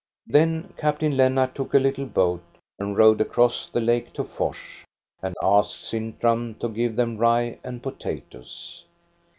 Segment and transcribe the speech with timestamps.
[0.25, 2.41] Then Captain Lennart took a little boat
[2.79, 4.57] and rowed across the lake to Fors
[5.21, 8.85] and asked Sintram to give them rye and potatoes.